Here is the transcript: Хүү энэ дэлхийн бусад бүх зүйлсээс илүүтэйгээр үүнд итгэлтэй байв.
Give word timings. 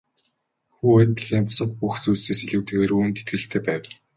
Хүү 0.75 0.93
энэ 1.03 1.13
дэлхийн 1.15 1.45
бусад 1.47 1.69
бүх 1.79 1.95
зүйлсээс 2.03 2.39
илүүтэйгээр 2.45 2.91
үүнд 2.95 3.19
итгэлтэй 3.21 3.61
байв. 3.67 3.83